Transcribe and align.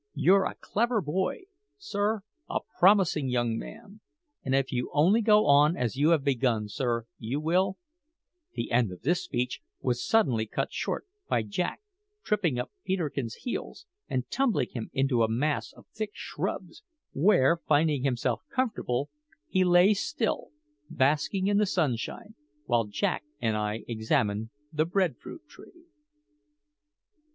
You're 0.15 0.45
a 0.45 0.55
clever 0.59 0.99
boy, 0.99 1.41
sir 1.77 2.21
a 2.49 2.61
promising 2.79 3.29
young 3.29 3.55
man; 3.59 4.01
and 4.43 4.55
if 4.55 4.71
you 4.71 4.89
only 4.95 5.21
go 5.21 5.45
on 5.45 5.77
as 5.77 5.95
you 5.95 6.09
have 6.09 6.23
begun, 6.23 6.67
sir, 6.69 7.05
you 7.19 7.39
will" 7.39 7.77
The 8.55 8.71
end 8.71 8.91
of 8.91 9.03
this 9.03 9.23
speech 9.23 9.61
was 9.79 10.03
suddenly 10.03 10.47
cut 10.47 10.73
short 10.73 11.05
by 11.29 11.43
Jack 11.43 11.81
tripping 12.23 12.57
up 12.57 12.71
Peterkin's 12.83 13.35
heels 13.35 13.85
and 14.09 14.27
tumbling 14.31 14.69
him 14.71 14.89
into 14.91 15.21
a 15.21 15.29
mass 15.29 15.71
of 15.71 15.85
thick 15.93 16.13
shrubs, 16.15 16.81
where, 17.13 17.57
finding 17.67 18.03
himself 18.03 18.41
comfortable, 18.49 19.11
he 19.47 19.63
lay 19.63 19.93
still, 19.93 20.49
basking 20.89 21.45
in 21.45 21.59
the 21.59 21.67
sunshine, 21.67 22.33
while 22.65 22.85
Jack 22.85 23.23
and 23.39 23.55
I 23.55 23.83
examined 23.87 24.49
the 24.73 24.85
bread 24.85 25.19
fruit 25.19 25.47
tree. 25.47 25.83